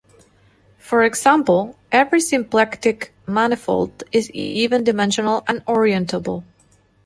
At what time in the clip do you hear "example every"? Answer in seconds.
1.03-2.21